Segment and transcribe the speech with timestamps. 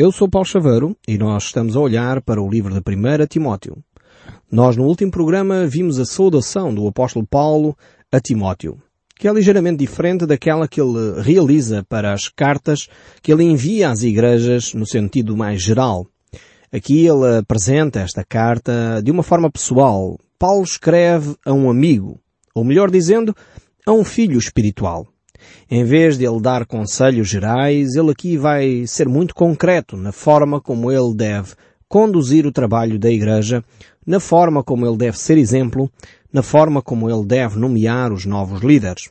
[0.00, 3.82] Eu sou Paulo Chaveiro e nós estamos a olhar para o livro de 1 Timóteo.
[4.48, 7.76] Nós no último programa vimos a saudação do apóstolo Paulo
[8.12, 8.80] a Timóteo,
[9.18, 12.88] que é ligeiramente diferente daquela que ele realiza para as cartas
[13.20, 16.06] que ele envia às igrejas no sentido mais geral.
[16.70, 20.16] Aqui ele apresenta esta carta de uma forma pessoal.
[20.38, 22.20] Paulo escreve a um amigo,
[22.54, 23.34] ou melhor dizendo,
[23.84, 25.08] a um filho espiritual.
[25.70, 30.60] Em vez de ele dar conselhos gerais, ele aqui vai ser muito concreto na forma
[30.60, 31.54] como ele deve
[31.88, 33.64] conduzir o trabalho da igreja,
[34.06, 35.90] na forma como ele deve ser exemplo,
[36.32, 39.10] na forma como ele deve nomear os novos líderes.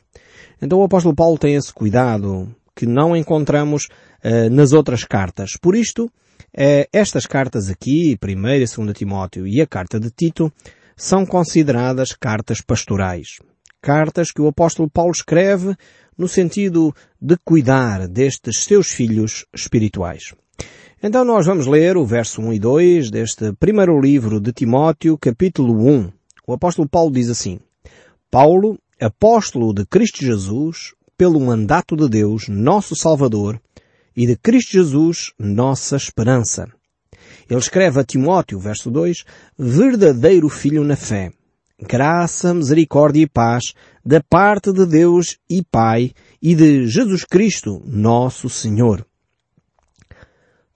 [0.60, 3.88] Então o apóstolo Paulo tem esse cuidado que não encontramos
[4.24, 5.56] uh, nas outras cartas.
[5.60, 10.52] Por isto, uh, estas cartas aqui, 1 e 2 Timóteo e a carta de Tito,
[10.96, 13.38] são consideradas cartas pastorais.
[13.80, 15.76] Cartas que o apóstolo Paulo escreve
[16.18, 20.34] no sentido de cuidar destes seus filhos espirituais.
[21.00, 25.88] Então nós vamos ler o verso 1 e 2 deste primeiro livro de Timóteo, capítulo
[25.88, 26.10] 1.
[26.44, 27.60] O apóstolo Paulo diz assim,
[28.28, 33.60] Paulo, apóstolo de Cristo Jesus, pelo mandato de Deus, nosso Salvador,
[34.16, 36.66] e de Cristo Jesus, nossa esperança.
[37.48, 39.24] Ele escreve a Timóteo, verso 2,
[39.56, 41.32] verdadeiro filho na fé,
[41.80, 43.72] graça, misericórdia e paz
[44.04, 46.12] da parte de Deus e Pai
[46.42, 49.06] e de Jesus Cristo, nosso Senhor.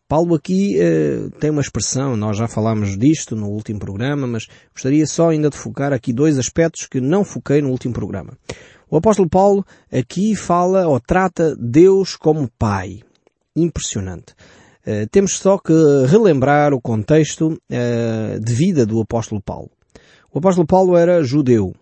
[0.06, 5.06] Paulo aqui uh, tem uma expressão, nós já falámos disto no último programa, mas gostaria
[5.06, 8.36] só ainda de focar aqui dois aspectos que não foquei no último programa.
[8.90, 13.00] O apóstolo Paulo aqui fala ou trata Deus como Pai.
[13.56, 14.34] Impressionante.
[14.86, 15.72] Uh, temos só que
[16.06, 19.70] relembrar o contexto uh, de vida do apóstolo Paulo.
[20.34, 21.74] O apóstolo Paulo era judeu,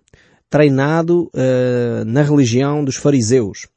[0.51, 3.69] treinado uh, na religião dos fariseus.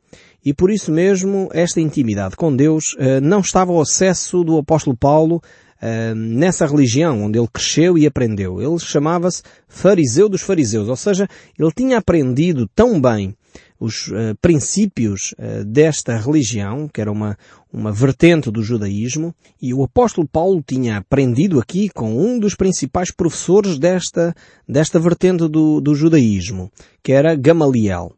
[0.43, 4.97] E por isso mesmo, esta intimidade com Deus uh, não estava ao acesso do apóstolo
[4.97, 8.59] Paulo uh, nessa religião onde ele cresceu e aprendeu.
[8.59, 11.27] Ele chamava-se fariseu dos fariseus, ou seja,
[11.57, 13.35] ele tinha aprendido tão bem
[13.83, 17.37] os uh, princípios uh, desta religião, que era uma,
[17.71, 23.11] uma vertente do judaísmo, e o apóstolo Paulo tinha aprendido aqui com um dos principais
[23.11, 24.33] professores desta,
[24.65, 26.71] desta vertente do, do judaísmo,
[27.03, 28.13] que era Gamaliel.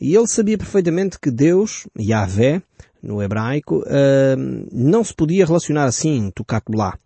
[0.00, 2.62] E ele sabia perfeitamente que Deus, Yahvé,
[3.02, 6.98] no hebraico, uh, não se podia relacionar assim, tocato lá.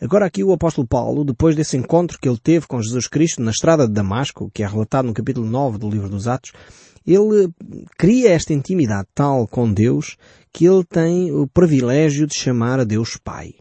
[0.00, 3.52] Agora aqui o apóstolo Paulo, depois desse encontro que ele teve com Jesus Cristo na
[3.52, 6.50] estrada de Damasco, que é relatado no capítulo 9 do livro dos Atos,
[7.06, 7.48] ele
[7.98, 10.16] cria esta intimidade tal com Deus
[10.52, 13.54] que ele tem o privilégio de chamar a Deus Pai.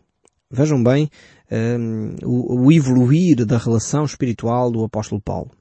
[0.49, 1.09] Vejam bem
[1.51, 5.51] um, o, o evoluir da relação espiritual do apóstolo Paulo.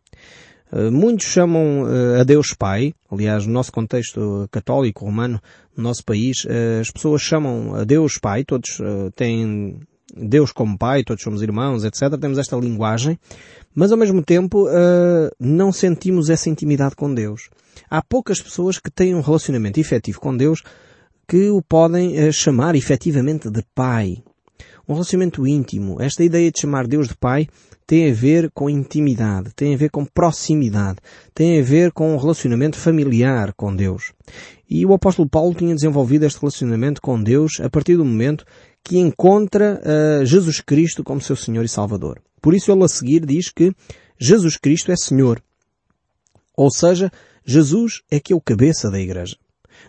[0.73, 5.41] Uh, muitos chamam uh, a Deus Pai, aliás, no nosso contexto católico romano,
[5.77, 8.79] no nosso país, uh, as pessoas chamam a Deus Pai, todos
[9.15, 9.81] têm
[10.15, 12.19] Deus como Pai, todos somos irmãos, etc.
[12.21, 13.19] Temos esta linguagem,
[13.75, 14.67] mas ao mesmo tempo
[15.41, 17.49] não sentimos essa intimidade com Deus.
[17.89, 20.63] Há poucas pessoas que têm um relacionamento efetivo com Deus
[21.27, 24.23] que o podem uh, chamar efetivamente de Pai.
[24.87, 26.01] Um relacionamento íntimo.
[26.01, 27.49] Esta ideia de chamar Deus de Pai
[27.87, 30.99] tem a ver com intimidade, tem a ver com proximidade,
[31.35, 34.13] tem a ver com um relacionamento familiar com Deus.
[34.69, 38.45] E o apóstolo Paulo tinha desenvolvido este relacionamento com Deus a partir do momento
[38.85, 42.21] que encontra uh, Jesus Cristo como seu Senhor e Salvador.
[42.41, 43.73] Por isso ele a seguir diz que
[44.19, 45.43] Jesus Cristo é Senhor.
[46.57, 47.11] Ou seja,
[47.45, 49.37] Jesus é que é o cabeça da igreja.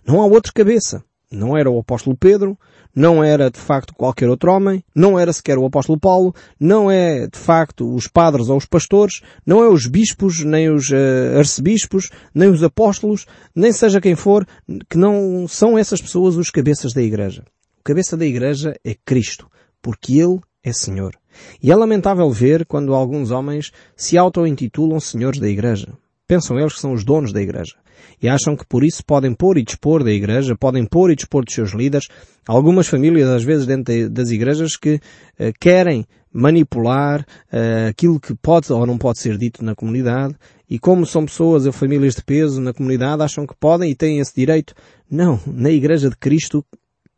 [0.05, 1.03] Não há outro cabeça.
[1.31, 2.55] Não era o apóstolo Pedro,
[2.95, 7.25] não era de facto qualquer outro homem, não era sequer o apóstolo Paulo, não é
[7.25, 12.11] de facto os padres ou os pastores, não é os bispos, nem os uh, arcebispos,
[12.35, 14.45] nem os apóstolos, nem seja quem for,
[14.87, 17.43] que não são essas pessoas os cabeças da igreja.
[17.83, 19.51] O cabeça da igreja é Cristo,
[19.81, 21.13] porque Ele é Senhor.
[21.61, 25.91] E é lamentável ver quando alguns homens se auto-intitulam senhores da igreja.
[26.25, 27.75] Pensam eles que são os donos da igreja.
[28.21, 31.43] E acham que por isso podem pôr e dispor da igreja, podem pôr e dispor
[31.43, 32.07] dos seus líderes.
[32.47, 37.19] Algumas famílias, às vezes, dentro das igrejas, que uh, querem manipular
[37.51, 40.37] uh, aquilo que pode ou não pode ser dito na comunidade.
[40.69, 44.19] E como são pessoas ou famílias de peso na comunidade, acham que podem e têm
[44.19, 44.73] esse direito.
[45.11, 46.65] Não, na igreja de Cristo,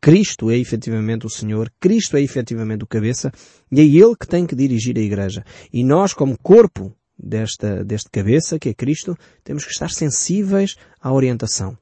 [0.06, 3.32] Cristo é efetivamente o Senhor, Cristo é efetivamente o cabeça,
[3.72, 5.44] e é Ele que tem que dirigir a igreja.
[5.74, 11.12] E nós, como corpo desta, deste cabeça, que é Cristo, temos que estar sensíveis à
[11.12, 11.76] orientação.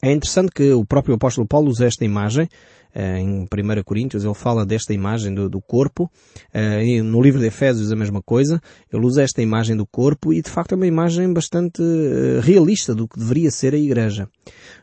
[0.00, 2.48] É interessante que o próprio apóstolo Paulo usa esta imagem
[2.94, 3.46] em 1
[3.84, 6.10] Coríntios, ele fala desta imagem do, do corpo.
[6.52, 8.60] Eh, no livro de Efésios a mesma coisa.
[8.92, 12.94] Ele usa esta imagem do corpo e de facto é uma imagem bastante eh, realista
[12.94, 14.28] do que deveria ser a igreja.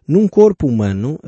[0.07, 1.19] Num corpo humano,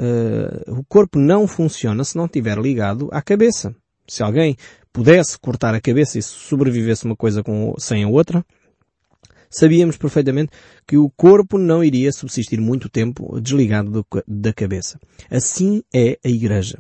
[0.68, 3.76] o corpo não funciona se não estiver ligado à cabeça.
[4.08, 4.58] Se alguém
[4.92, 8.44] pudesse cortar a cabeça e sobrevivesse uma coisa com, sem a outra,
[9.52, 10.52] sabíamos perfeitamente
[10.88, 15.00] que o corpo não iria subsistir muito tempo desligado do, da cabeça.
[15.30, 16.80] Assim é a Igreja.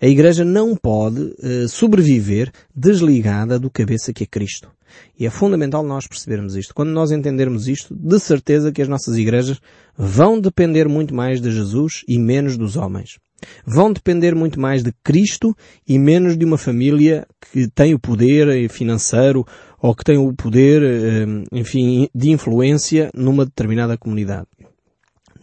[0.00, 4.70] A Igreja não pode uh, sobreviver desligada do cabeça que é Cristo.
[5.18, 6.74] E é fundamental nós percebermos isto.
[6.74, 9.60] Quando nós entendermos isto, de certeza que as nossas igrejas
[9.96, 13.18] vão depender muito mais de Jesus e menos dos homens.
[13.64, 15.56] Vão depender muito mais de Cristo
[15.86, 19.46] e menos de uma família que tem o poder financeiro
[19.80, 24.46] ou que tem o poder, eh, enfim, de influência numa determinada comunidade.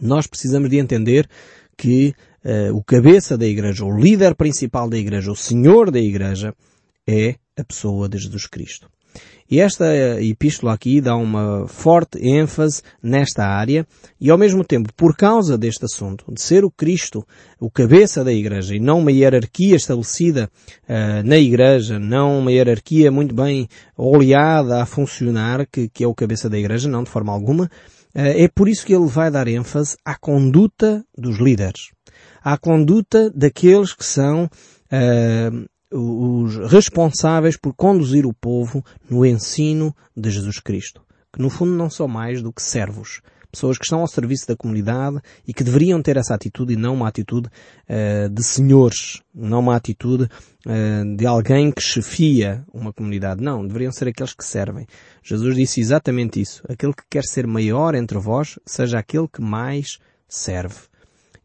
[0.00, 1.28] Nós precisamos de entender
[1.76, 6.54] que uh, o cabeça da igreja, o líder principal da igreja, o senhor da igreja,
[7.06, 8.88] é a pessoa de Jesus Cristo.
[9.48, 9.86] E esta
[10.20, 13.86] epístola aqui dá uma forte ênfase nesta área
[14.20, 17.24] e ao mesmo tempo, por causa deste assunto, de ser o Cristo
[17.60, 20.50] o cabeça da igreja e não uma hierarquia estabelecida
[20.88, 26.14] uh, na igreja, não uma hierarquia muito bem oleada a funcionar, que, que é o
[26.14, 27.68] cabeça da igreja, não de forma alguma, uh,
[28.14, 31.92] é por isso que ele vai dar ênfase à conduta dos líderes,
[32.42, 35.66] à conduta daqueles que são uh,
[35.96, 41.02] os responsáveis por conduzir o povo no ensino de Jesus Cristo,
[41.32, 43.20] que no fundo não são mais do que servos,
[43.50, 46.94] pessoas que estão ao serviço da comunidade e que deveriam ter essa atitude e não
[46.94, 53.42] uma atitude uh, de senhores, não uma atitude uh, de alguém que chefia uma comunidade.
[53.42, 54.86] Não, deveriam ser aqueles que servem.
[55.22, 56.62] Jesus disse exatamente isso.
[56.68, 59.98] Aquele que quer ser maior entre vós, seja aquele que mais
[60.28, 60.76] serve.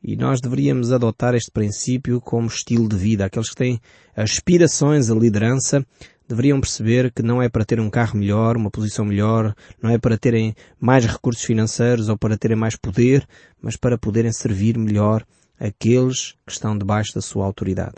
[0.04, 3.26] E nós deveríamos adotar este princípio como estilo de vida.
[3.26, 3.80] Aqueles que têm
[4.16, 5.86] aspirações à liderança
[6.28, 9.98] deveriam perceber que não é para ter um carro melhor, uma posição melhor, não é
[9.98, 13.28] para terem mais recursos financeiros ou para terem mais poder,
[13.62, 15.24] mas para poderem servir melhor
[15.60, 17.96] aqueles que estão debaixo da sua autoridade.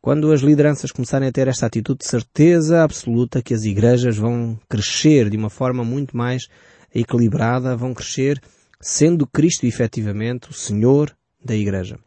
[0.00, 4.58] Quando as lideranças começarem a ter esta atitude de certeza absoluta que as igrejas vão
[4.68, 6.48] crescer de uma forma muito mais
[6.92, 8.40] equilibrada, vão crescer
[8.80, 11.98] sendo Cristo efetivamente o Senhor da Igreja.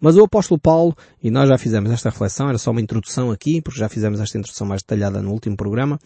[0.00, 3.60] Mas o apóstolo Paulo, e nós já fizemos esta reflexão, era só uma introdução aqui,
[3.60, 5.98] porque já fizemos esta introdução mais detalhada no último programa.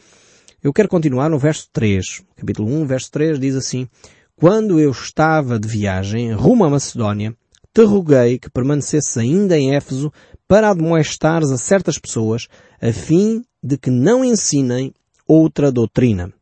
[0.63, 2.23] Eu quero continuar no verso 3.
[2.37, 3.87] Capítulo 1, verso 3 diz assim:
[4.35, 7.37] Quando eu estava de viagem rumo à Macedónia,
[7.75, 10.13] te roguei que permanecesses ainda em Éfeso
[10.49, 12.49] para admoestares a certas pessoas,
[12.81, 14.93] a fim de que não ensinem
[15.27, 16.33] outra doutrina.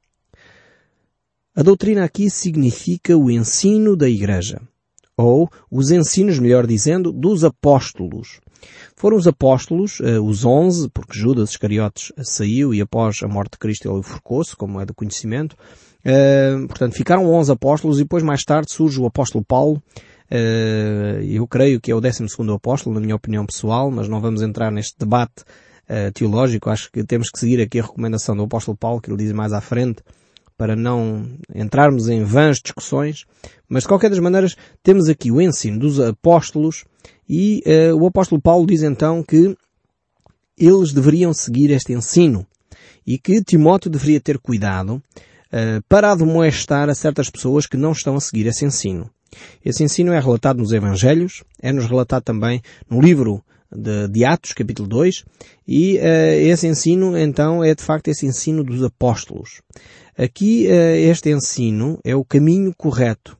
[1.54, 4.60] A doutrina aqui significa o ensino da Igreja
[5.16, 8.40] ou os ensinos, melhor dizendo, dos apóstolos.
[8.96, 13.58] Foram os apóstolos, uh, os onze, porque Judas Iscariotes saiu e após a morte de
[13.58, 15.56] Cristo ele forcou-se, como é do conhecimento.
[16.04, 19.82] Uh, portanto, ficaram onze apóstolos e depois mais tarde surge o apóstolo Paulo.
[20.30, 24.20] Uh, eu creio que é o décimo segundo apóstolo, na minha opinião pessoal, mas não
[24.20, 25.44] vamos entrar neste debate
[26.14, 26.70] teológico.
[26.70, 29.52] Acho que temos que seguir aqui a recomendação do apóstolo Paulo, que ele diz mais
[29.52, 30.00] à frente,
[30.60, 33.24] para não entrarmos em vãs discussões,
[33.66, 36.84] mas de qualquer das maneiras temos aqui o ensino dos apóstolos
[37.26, 39.56] e uh, o apóstolo Paulo diz então que
[40.58, 42.46] eles deveriam seguir este ensino
[43.06, 48.14] e que Timóteo deveria ter cuidado uh, para admoestar a certas pessoas que não estão
[48.14, 49.08] a seguir esse ensino.
[49.64, 53.42] Esse ensino é relatado nos Evangelhos, é-nos relatado também no livro
[53.74, 55.24] de, de, Atos, capítulo 2,
[55.66, 56.00] e uh,
[56.38, 59.62] esse ensino, então, é de facto esse ensino dos apóstolos.
[60.22, 63.38] Aqui eh, este ensino é o caminho correto.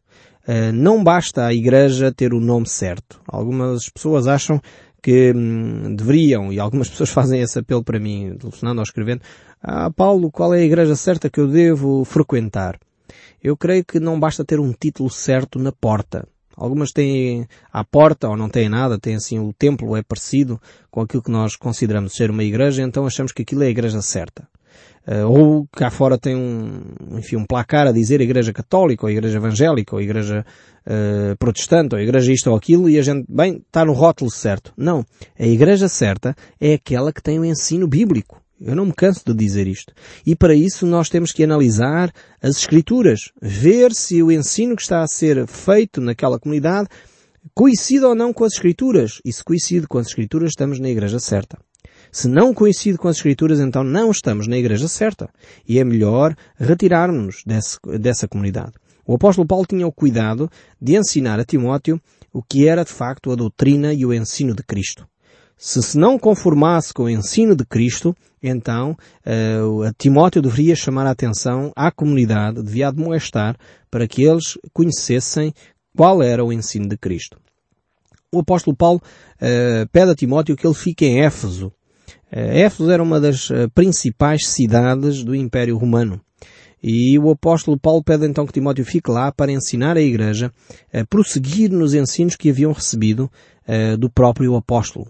[0.49, 3.21] Eh, não basta a Igreja ter o nome certo.
[3.27, 4.59] Algumas pessoas acham
[5.03, 9.21] que hum, deveriam, e algumas pessoas fazem esse apelo para mim, telefonando ou escrevendo,
[9.63, 12.81] ah, Paulo, qual é a igreja certa que eu devo frequentar?
[13.45, 16.27] Eu creio que não basta ter um título certo na porta.
[16.57, 20.59] Algumas têm à porta ou não têm nada, têm assim o templo é parecido
[20.91, 24.01] com aquilo que nós consideramos ser uma igreja, então achamos que aquilo é a igreja
[24.01, 24.49] certa.
[25.07, 26.83] Uh, ou cá fora tem um,
[27.19, 30.45] enfim, um placar a dizer Igreja Católica, ou Igreja Evangélica, ou Igreja
[30.87, 34.73] uh, Protestante, ou Igreja isto ou aquilo, e a gente, bem, está no rótulo certo.
[34.77, 35.05] Não.
[35.39, 38.41] A Igreja certa é aquela que tem o ensino bíblico.
[38.61, 39.95] Eu não me canso de dizer isto.
[40.27, 45.03] E para isso nós temos que analisar as Escrituras, ver se o ensino que está
[45.03, 46.89] a ser feito naquela comunidade
[47.55, 49.19] coincide ou não com as Escrituras.
[49.25, 51.59] E se coincide com as Escrituras, estamos na Igreja certa.
[52.13, 55.29] Se não coincide com as Escrituras, então não estamos na igreja certa.
[55.67, 57.45] E é melhor retirarmos-nos
[58.01, 58.73] dessa comunidade.
[59.07, 60.51] O apóstolo Paulo tinha o cuidado
[60.81, 62.01] de ensinar a Timóteo
[62.33, 65.07] o que era de facto a doutrina e o ensino de Cristo.
[65.57, 71.11] Se se não conformasse com o ensino de Cristo, então uh, Timóteo deveria chamar a
[71.11, 73.57] atenção à comunidade, devia admoestar
[73.91, 75.53] para que eles conhecessem
[75.95, 77.37] qual era o ensino de Cristo.
[78.33, 81.73] O apóstolo Paulo uh, pede a Timóteo que ele fique em Éfeso.
[82.33, 86.21] Uh, Éfeso era uma das principais cidades do Império Romano.
[86.83, 90.51] E o apóstolo Paulo pede então que Timóteo fique lá para ensinar a igreja
[90.93, 93.31] a prosseguir nos ensinos que haviam recebido
[93.99, 95.07] do próprio apóstolo.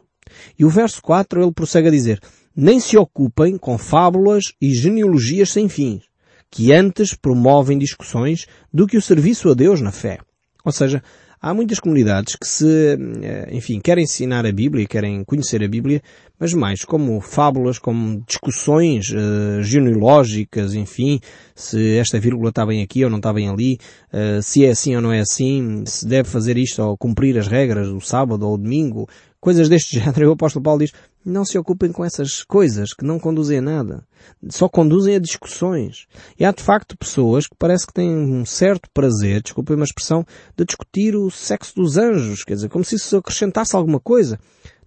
[0.58, 2.20] E o verso 4 ele prossegue a dizer,
[2.54, 6.02] nem se ocupem com fábulas e genealogias sem fins,
[6.50, 10.18] que antes promovem discussões do que o serviço a Deus na fé.
[10.64, 11.02] Ou seja,
[11.40, 16.02] há muitas comunidades que se, eh, enfim, querem ensinar a Bíblia, querem conhecer a Bíblia,
[16.40, 21.20] mas mais como fábulas, como discussões uh, genealógicas, enfim,
[21.54, 23.78] se esta vírgula está bem aqui ou não está bem ali,
[24.10, 27.46] uh, se é assim ou não é assim, se deve fazer isto ou cumprir as
[27.46, 29.06] regras do sábado ou domingo,
[29.38, 30.92] coisas deste género, o apóstolo Paulo diz,
[31.24, 34.04] não se ocupem com essas coisas que não conduzem a nada.
[34.48, 36.06] Só conduzem a discussões.
[36.38, 40.24] E há de facto pessoas que parece que têm um certo prazer, desculpem uma expressão,
[40.56, 42.42] de discutir o sexo dos anjos.
[42.44, 44.38] Quer dizer, como se isso acrescentasse alguma coisa.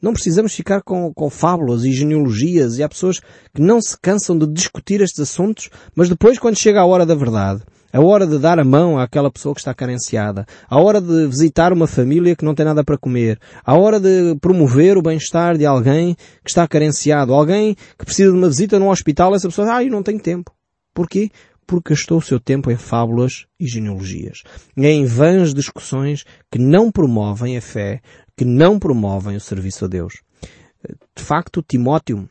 [0.01, 3.21] Não precisamos ficar com, com fábulas e genealogias e há pessoas
[3.53, 7.15] que não se cansam de discutir estes assuntos, mas depois quando chega a hora da
[7.15, 7.63] verdade,
[7.93, 11.71] a hora de dar a mão àquela pessoa que está carenciada, a hora de visitar
[11.71, 15.65] uma família que não tem nada para comer, a hora de promover o bem-estar de
[15.65, 19.83] alguém que está carenciado, alguém que precisa de uma visita no hospital, essa pessoa, ah,
[19.83, 20.51] eu não tenho tempo.
[20.91, 21.29] Porquê?
[21.67, 24.41] Porque gastou o seu tempo em fábulas e genealogias,
[24.75, 28.01] em vãs discussões que não promovem a fé,
[28.35, 30.15] que não promovem o serviço a Deus.
[31.15, 32.27] De facto, Timóteo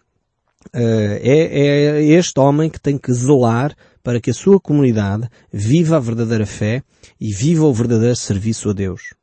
[0.75, 5.97] Uh, é, é, este homem que tem que zelar para que a sua comunidade viva
[5.97, 6.83] a verdadeira fé
[7.21, 9.15] e viva o verdadeiro serviço a Deus.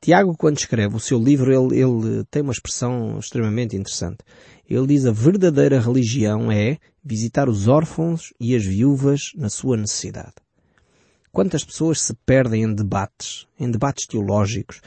[0.00, 4.18] Tiago, quando escreve o seu livro, ele, ele tem uma expressão extremamente interessante.
[4.68, 10.34] Ele diz a verdadeira religião é visitar os órfãos e as viúvas na sua necessidade.
[11.38, 14.80] Quantas pessoas se perdem em debates, em debates teológicos?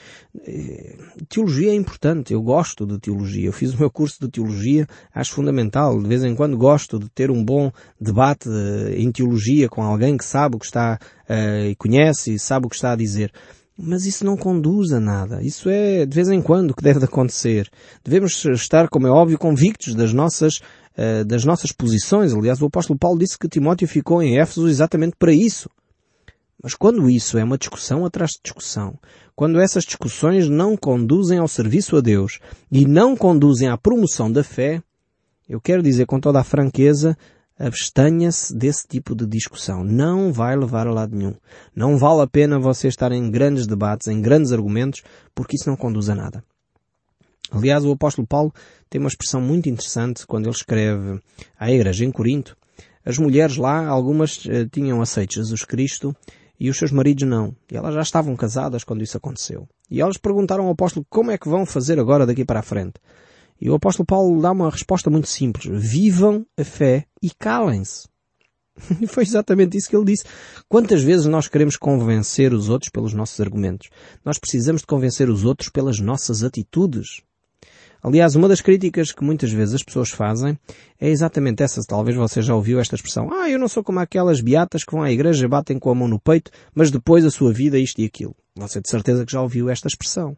[0.45, 0.97] Eh,
[1.29, 3.47] teologia é importante, eu gosto de teologia.
[3.47, 5.97] Eu fiz o meu curso de teologia, acho fundamental.
[6.01, 10.17] De vez em quando gosto de ter um bom debate eh, em teologia com alguém
[10.17, 13.31] que sabe o que está uh, e conhece e sabe o que está a dizer.
[13.77, 15.41] Mas isso não conduz a nada.
[15.41, 17.69] Isso é de vez em quando que deve acontecer.
[18.03, 20.59] Devemos estar, como é óbvio, convictos das nossas
[21.25, 22.33] das nossas posições.
[22.33, 25.69] Aliás, o apóstolo Paulo disse que Timóteo ficou em Éfeso exatamente para isso
[26.61, 28.99] mas quando isso é uma discussão atrás de discussão,
[29.35, 32.39] quando essas discussões não conduzem ao serviço a Deus
[32.71, 34.83] e não conduzem à promoção da fé,
[35.49, 37.17] eu quero dizer com toda a franqueza,
[37.57, 39.83] abstenha-se desse tipo de discussão.
[39.83, 41.35] Não vai levar a lado nenhum.
[41.75, 45.01] Não vale a pena você estar em grandes debates, em grandes argumentos,
[45.33, 46.43] porque isso não conduz a nada.
[47.51, 48.53] Aliás, o apóstolo Paulo
[48.89, 51.19] tem uma expressão muito interessante quando ele escreve
[51.59, 52.55] à igreja em Corinto.
[53.03, 56.15] As mulheres lá, algumas eh, tinham aceito Jesus Cristo
[56.61, 57.55] e os seus maridos não.
[57.71, 59.67] E elas já estavam casadas quando isso aconteceu.
[59.89, 63.01] E elas perguntaram ao apóstolo como é que vão fazer agora daqui para a frente.
[63.59, 65.65] E o apóstolo Paulo dá uma resposta muito simples.
[65.65, 68.07] Vivam a fé e calem-se.
[69.01, 70.23] E foi exatamente isso que ele disse.
[70.69, 73.89] Quantas vezes nós queremos convencer os outros pelos nossos argumentos?
[74.23, 77.23] Nós precisamos de convencer os outros pelas nossas atitudes.
[78.03, 80.57] Aliás, uma das críticas que muitas vezes as pessoas fazem
[80.99, 81.81] é exatamente essa.
[81.87, 83.29] Talvez você já ouviu esta expressão.
[83.31, 86.07] Ah, eu não sou como aquelas beatas que vão à igreja, batem com a mão
[86.07, 88.35] no peito, mas depois a sua vida é isto e aquilo.
[88.55, 90.35] Você de certeza que já ouviu esta expressão.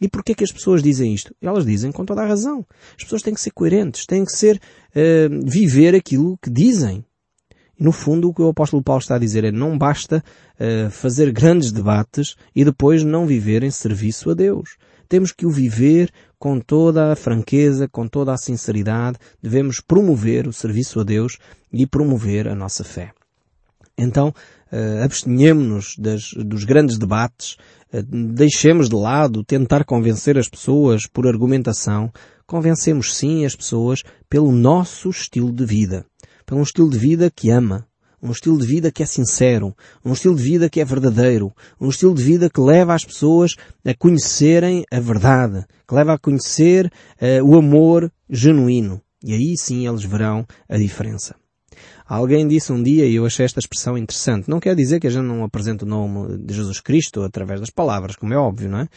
[0.00, 1.34] E porquê que as pessoas dizem isto?
[1.40, 2.66] Elas dizem com toda a razão.
[2.96, 7.04] As pessoas têm que ser coerentes, têm que ser, uh, viver aquilo que dizem.
[7.78, 10.22] E no fundo o que o apóstolo Paulo está a dizer é não basta
[10.58, 14.76] uh, fazer grandes debates e depois não viver em serviço a Deus.
[15.12, 19.18] Temos que o viver com toda a franqueza, com toda a sinceridade.
[19.42, 21.36] Devemos promover o serviço a Deus
[21.70, 23.12] e promover a nossa fé.
[23.98, 27.58] Então, uh, abstenhemos-nos dos grandes debates,
[27.92, 32.10] uh, deixemos de lado tentar convencer as pessoas por argumentação.
[32.46, 36.06] Convencemos sim as pessoas pelo nosso estilo de vida.
[36.46, 37.86] Pelo estilo de vida que ama,
[38.22, 39.74] um estilo de vida que é sincero,
[40.04, 43.56] um estilo de vida que é verdadeiro, um estilo de vida que leva as pessoas
[43.84, 46.86] a conhecerem a verdade, que leva a conhecer
[47.20, 49.00] uh, o amor genuíno.
[49.24, 51.34] E aí sim eles verão a diferença.
[52.06, 55.10] Alguém disse um dia, e eu achei esta expressão interessante, não quer dizer que a
[55.10, 58.80] gente não apresente o nome de Jesus Cristo através das palavras, como é óbvio, não
[58.80, 58.88] é?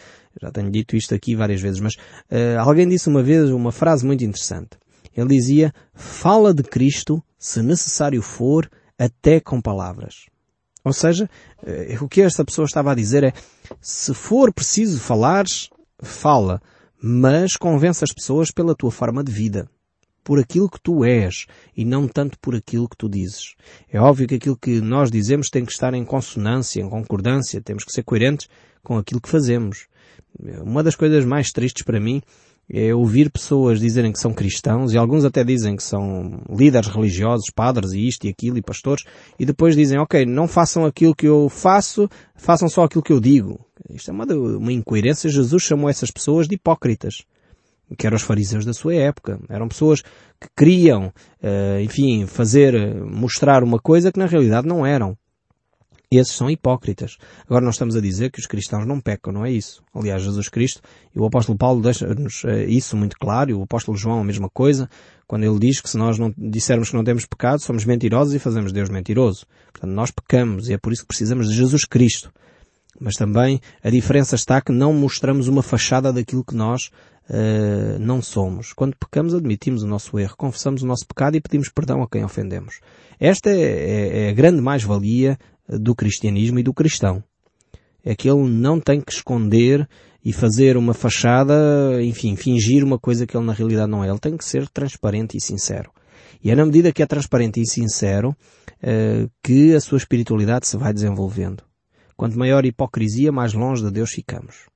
[0.41, 4.05] Já tenho dito isto aqui várias vezes, mas uh, alguém disse uma vez uma frase
[4.05, 4.71] muito interessante.
[5.15, 10.25] Ele dizia, fala de Cristo, se necessário for, até com palavras.
[10.83, 11.29] Ou seja,
[11.65, 13.33] eh, o que esta pessoa estava a dizer é,
[13.81, 16.61] se for preciso falares, fala,
[17.01, 19.67] mas convence as pessoas pela tua forma de vida.
[20.23, 23.55] Por aquilo que tu és e não tanto por aquilo que tu dizes.
[23.91, 27.83] É óbvio que aquilo que nós dizemos tem que estar em consonância, em concordância, temos
[27.83, 28.47] que ser coerentes
[28.83, 29.87] com aquilo que fazemos.
[30.63, 32.21] Uma das coisas mais tristes para mim
[32.69, 37.49] é ouvir pessoas dizerem que são cristãos e alguns até dizem que são líderes religiosos,
[37.49, 39.03] padres e isto e aquilo e pastores
[39.39, 43.19] e depois dizem, ok, não façam aquilo que eu faço, façam só aquilo que eu
[43.19, 43.59] digo.
[43.89, 45.29] Isto é uma, uma incoerência.
[45.29, 47.23] Jesus chamou essas pessoas de hipócritas.
[47.97, 49.39] Que eram os fariseus da sua época.
[49.47, 55.15] Eram pessoas que queriam, uh, enfim, fazer, mostrar uma coisa que na realidade não eram.
[56.17, 57.17] Esses são hipócritas.
[57.45, 59.83] Agora nós estamos a dizer que os cristãos não pecam, não é isso.
[59.93, 60.81] Aliás, Jesus Cristo
[61.15, 64.49] e o apóstolo Paulo deixa-nos eh, isso muito claro, e o apóstolo João a mesma
[64.49, 64.89] coisa,
[65.27, 68.39] quando ele diz que se nós não dissermos que não temos pecado, somos mentirosos e
[68.39, 69.45] fazemos Deus mentiroso.
[69.71, 72.31] Portanto, nós pecamos e é por isso que precisamos de Jesus Cristo.
[72.99, 76.91] Mas também a diferença está que não mostramos uma fachada daquilo que nós
[77.29, 78.73] uh, não somos.
[78.73, 82.23] Quando pecamos, admitimos o nosso erro, confessamos o nosso pecado e pedimos perdão a quem
[82.23, 82.79] ofendemos.
[83.19, 87.23] Esta é, é, é a grande mais-valia do cristianismo e do cristão.
[88.03, 89.87] É que ele não tem que esconder
[90.23, 94.09] e fazer uma fachada, enfim, fingir uma coisa que ele na realidade não é.
[94.09, 95.91] Ele tem que ser transparente e sincero.
[96.43, 100.77] E é na medida que é transparente e sincero uh, que a sua espiritualidade se
[100.77, 101.63] vai desenvolvendo.
[102.15, 104.67] Quanto maior hipocrisia, mais longe de Deus ficamos.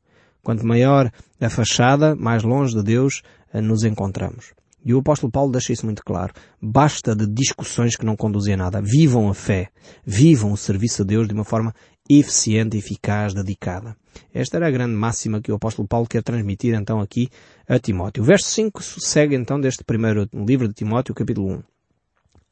[0.43, 3.21] Quanto maior a fachada, mais longe de Deus
[3.53, 4.53] uh, nos encontramos.
[4.83, 6.33] E o apóstolo Paulo deixa isso muito claro.
[6.61, 8.81] Basta de discussões que não conduzem a nada.
[8.81, 9.69] Vivam a fé.
[10.05, 11.73] Vivam o serviço a Deus de uma forma
[12.09, 13.95] eficiente, eficaz, dedicada.
[14.33, 17.29] Esta era a grande máxima que o apóstolo Paulo quer transmitir então aqui
[17.67, 18.23] a Timóteo.
[18.23, 21.63] O verso 5 segue então deste primeiro livro de Timóteo, capítulo 1.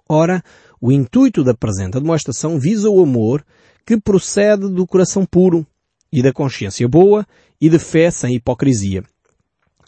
[0.10, 0.44] Ora,
[0.80, 3.44] o intuito da presente demonstração visa o amor
[3.86, 5.66] que procede do coração puro
[6.12, 7.26] e da consciência boa
[7.60, 9.04] e de fé sem hipocrisia.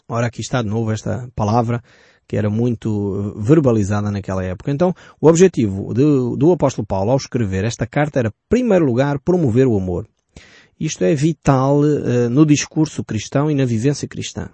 [0.08, 1.82] Ora, aqui está de novo esta palavra
[2.30, 4.70] que era muito verbalizada naquela época.
[4.70, 9.66] Então, o objetivo do, apóstolo Paulo ao escrever esta carta era, em primeiro lugar, promover
[9.66, 10.06] o amor.
[10.78, 14.48] Isto é vital uh, no discurso cristão e na vivência cristã.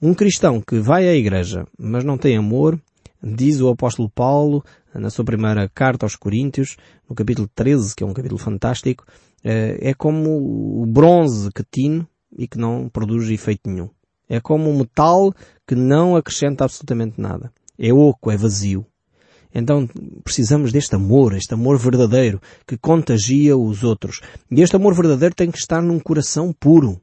[0.00, 2.80] Um cristão que vai à igreja, mas não tem amor,
[3.22, 8.06] diz o apóstolo Paulo na sua primeira carta aos Coríntios, no capítulo 13, que é
[8.06, 9.04] um capítulo fantástico,
[9.44, 12.06] uh, é como o bronze que tine
[12.38, 13.90] e que não produz efeito nenhum.
[14.28, 15.32] É como um metal
[15.66, 17.52] que não acrescenta absolutamente nada.
[17.78, 18.86] É oco, é vazio.
[19.54, 19.88] Então
[20.22, 24.20] precisamos deste amor, este amor verdadeiro que contagia os outros.
[24.50, 27.00] E este amor verdadeiro tem que estar num coração puro.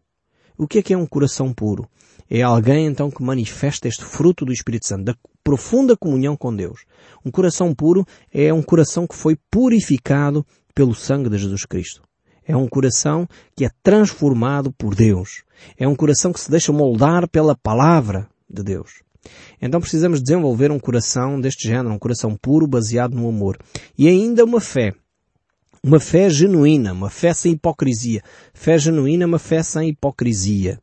[0.58, 1.88] O que é que é um coração puro?
[2.30, 6.86] É alguém então que manifesta este fruto do Espírito Santo, da profunda comunhão com Deus.
[7.24, 12.02] Um coração puro é um coração que foi purificado pelo sangue de Jesus Cristo.
[12.48, 15.44] É um coração que é transformado por Deus.
[15.78, 19.04] É um coração que se deixa moldar pela palavra de Deus.
[19.62, 23.58] Então precisamos desenvolver um coração deste género, um coração puro, baseado no amor.
[23.98, 24.94] E ainda uma fé.
[25.84, 28.22] Uma fé genuína, uma fé sem hipocrisia.
[28.54, 30.80] Fé genuína, uma fé sem hipocrisia.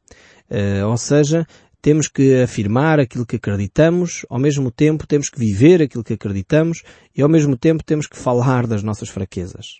[0.50, 1.46] Uh, ou seja,
[1.80, 6.82] temos que afirmar aquilo que acreditamos, ao mesmo tempo temos que viver aquilo que acreditamos
[7.16, 9.78] e ao mesmo tempo temos que falar das nossas fraquezas.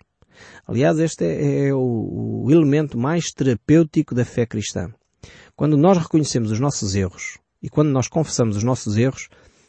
[0.66, 4.92] Aliás, este é, é o, o elemento mais terapêutico da fé cristã.
[5.54, 9.28] Quando nós reconhecemos os nossos erros e quando nós confessamos os nossos erros,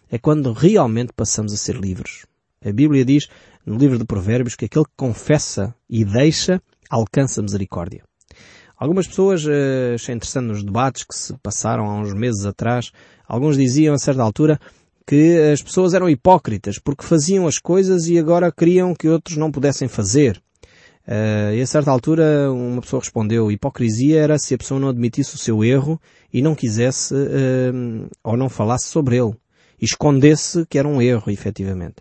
[0.10, 2.26] é quando realmente passamos a ser livres.
[2.63, 3.28] A Bíblia diz
[3.65, 8.04] no livro de Provérbios que aquele que confessa e deixa alcança misericórdia.
[8.78, 12.91] Algumas pessoas, uh, achei interessante nos debates que se passaram há uns meses atrás,
[13.26, 14.60] alguns diziam a certa altura
[15.08, 19.52] que as pessoas eram hipócritas porque faziam as coisas e agora queriam que outros não
[19.52, 20.42] pudessem fazer.
[21.05, 25.35] Uh, e a certa altura uma pessoa respondeu, hipocrisia era se a pessoa não admitisse
[25.35, 25.99] o seu erro
[26.33, 29.33] e não quisesse uh, ou não falasse sobre ele.
[29.81, 31.97] Escondesse que era um erro, efetivamente.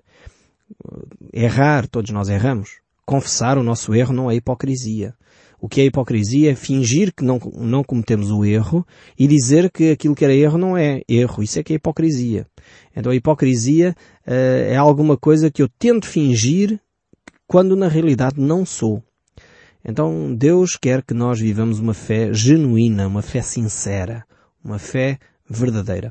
[1.33, 2.81] Errar, todos nós erramos.
[3.05, 5.15] Confessar o nosso erro não é hipocrisia.
[5.61, 8.87] O que é hipocrisia é fingir que não, não cometemos o erro
[9.19, 11.43] e dizer que aquilo que era erro não é erro.
[11.43, 12.47] Isso é que é hipocrisia.
[12.95, 16.81] Então a hipocrisia uh, é alguma coisa que eu tento fingir
[17.53, 19.03] quando na realidade não sou.
[19.85, 24.25] Então Deus quer que nós vivamos uma fé genuína, uma fé sincera,
[24.65, 26.11] uma fé verdadeira.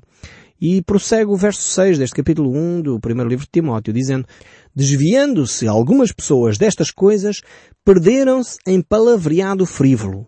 [0.61, 4.27] E prossegue o verso 6 deste capítulo 1 do primeiro livro de Timóteo, dizendo,
[4.75, 7.41] Desviando-se algumas pessoas destas coisas,
[7.83, 10.27] perderam-se em palavreado frívolo,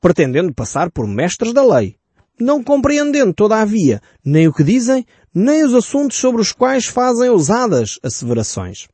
[0.00, 1.96] pretendendo passar por mestres da lei,
[2.40, 7.98] não compreendendo, todavia, nem o que dizem, nem os assuntos sobre os quais fazem ousadas
[8.02, 8.88] asseverações.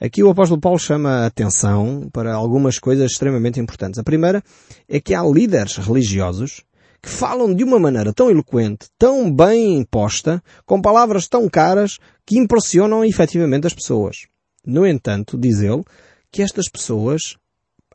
[0.00, 3.98] Aqui o apóstolo Paulo chama a atenção para algumas coisas extremamente importantes.
[3.98, 4.42] A primeira
[4.88, 6.62] é que há líderes religiosos
[7.02, 12.38] que falam de uma maneira tão eloquente, tão bem imposta, com palavras tão caras, que
[12.38, 14.26] impressionam efetivamente as pessoas.
[14.66, 15.82] No entanto, diz ele,
[16.30, 17.36] que estas pessoas,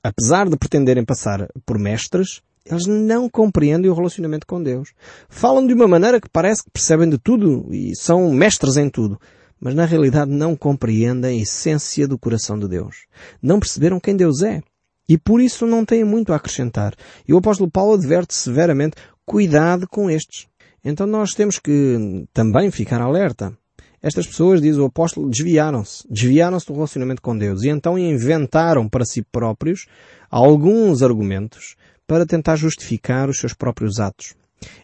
[0.01, 4.89] apesar de pretenderem passar por mestres, eles não compreendem o relacionamento com Deus.
[5.27, 9.19] Falam de uma maneira que parece que percebem de tudo e são mestres em tudo.
[9.61, 13.05] Mas na realidade não compreendem a essência do coração de Deus.
[13.41, 14.63] Não perceberam quem Deus é.
[15.07, 16.95] E por isso não têm muito a acrescentar.
[17.27, 20.47] E o apóstolo Paulo adverte severamente, cuidado com estes.
[20.83, 23.55] Então nós temos que também ficar alerta.
[24.01, 26.07] Estas pessoas, diz o apóstolo, desviaram-se.
[26.09, 27.61] Desviaram-se do relacionamento com Deus.
[27.61, 29.85] E então inventaram para si próprios
[30.29, 31.75] alguns argumentos
[32.07, 34.33] para tentar justificar os seus próprios atos.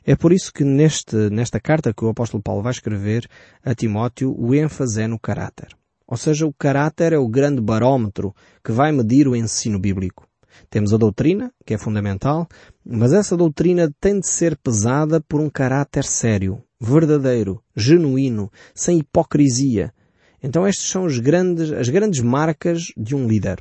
[0.03, 3.27] É por isso que neste, nesta carta que o apóstolo Paulo vai escrever
[3.63, 5.67] a Timóteo, o ênfase é no caráter.
[6.07, 10.25] Ou seja, o caráter é o grande barómetro que vai medir o ensino bíblico.
[10.69, 12.47] Temos a doutrina, que é fundamental,
[12.83, 19.93] mas essa doutrina tem de ser pesada por um caráter sério, verdadeiro, genuíno, sem hipocrisia.
[20.41, 23.57] Então estas são grandes, as grandes marcas de um líder.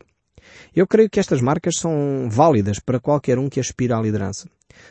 [0.74, 4.48] Eu creio que estas marcas são válidas para qualquer um que aspira à liderança.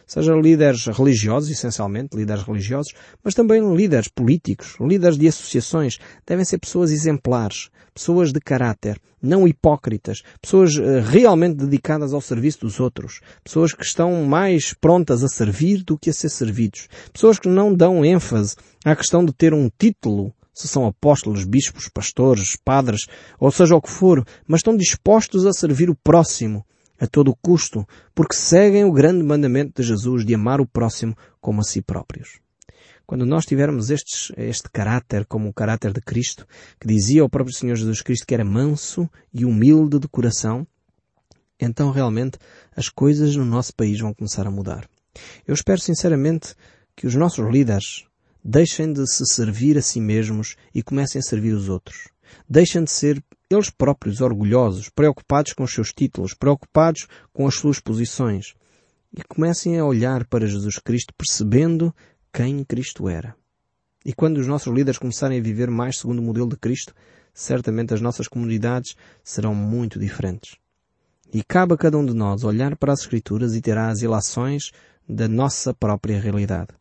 [0.07, 5.97] Seja líderes religiosos, essencialmente, líderes religiosos, mas também líderes políticos, líderes de associações.
[6.25, 12.61] Devem ser pessoas exemplares, pessoas de caráter, não hipócritas, pessoas eh, realmente dedicadas ao serviço
[12.61, 17.39] dos outros, pessoas que estão mais prontas a servir do que a ser servidos, pessoas
[17.39, 22.55] que não dão ênfase à questão de ter um título se são apóstolos, bispos, pastores,
[22.55, 23.05] padres,
[23.37, 26.65] ou seja o que for, mas estão dispostos a servir o próximo
[26.97, 31.59] a todo custo, porque seguem o grande mandamento de Jesus de amar o próximo como
[31.59, 32.39] a si próprios.
[33.05, 36.47] Quando nós tivermos estes, este caráter como o caráter de Cristo,
[36.79, 40.65] que dizia o próprio Senhor Jesus Cristo que era manso e humilde de coração,
[41.59, 42.39] então realmente
[42.75, 44.89] as coisas no nosso país vão começar a mudar.
[45.45, 46.55] Eu espero sinceramente
[46.95, 48.05] que os nossos líderes
[48.47, 52.09] Deixem de se servir a si mesmos e comecem a servir os outros.
[52.47, 57.79] Deixem de ser eles próprios orgulhosos, preocupados com os seus títulos, preocupados com as suas
[57.79, 58.53] posições.
[59.11, 61.91] E comecem a olhar para Jesus Cristo percebendo
[62.31, 63.35] quem Cristo era.
[64.05, 66.93] E quando os nossos líderes começarem a viver mais segundo o modelo de Cristo,
[67.33, 70.57] certamente as nossas comunidades serão muito diferentes.
[71.33, 74.71] E cabe a cada um de nós olhar para as Escrituras e terá as ilações
[75.09, 76.75] da nossa própria realidade.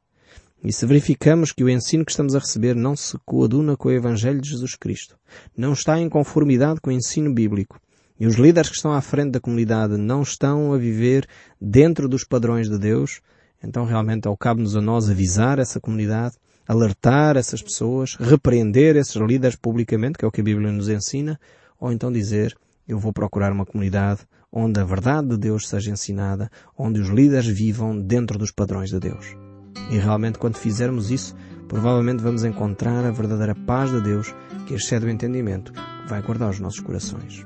[0.65, 3.93] E se verificamos que o ensino que estamos a receber não se coaduna com o
[3.93, 5.15] Evangelho de Jesus Cristo,
[5.55, 7.79] não está em conformidade com o ensino bíblico,
[8.19, 11.29] e os líderes que estão à frente da comunidade não estão a viver
[11.61, 13.21] dentro dos padrões de Deus,
[13.63, 19.57] então realmente ao cabe-nos a nós avisar essa comunidade, alertar essas pessoas, repreender esses líderes
[19.57, 21.39] publicamente, que é o que a Bíblia nos ensina,
[21.79, 22.57] ou então dizer,
[22.89, 27.47] eu vou procurar uma comunidade onde a verdade de Deus seja ensinada, onde os líderes
[27.47, 29.44] vivam dentro dos padrões de Deus.
[29.91, 31.35] E realmente, quando fizermos isso,
[31.69, 34.35] provavelmente vamos encontrar a verdadeira paz de Deus
[34.67, 37.45] que excede o entendimento, que vai guardar os nossos corações.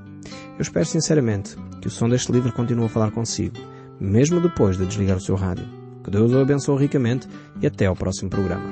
[0.59, 3.57] Eu espero sinceramente que o som deste livro continue a falar consigo,
[4.01, 5.65] mesmo depois de desligar o seu rádio.
[6.03, 7.29] Que Deus o abençoe ricamente
[7.61, 8.65] e até ao próximo programa.